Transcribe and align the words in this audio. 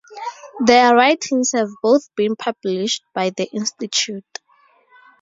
Their 0.65 0.95
writings 0.95 1.51
have 1.51 1.67
both 1.83 2.09
been 2.15 2.35
published 2.35 3.03
by 3.13 3.29
the 3.29 3.43
Institute. 3.45 4.25